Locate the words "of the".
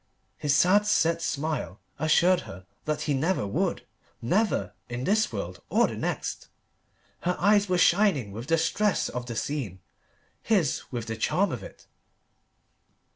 9.09-9.35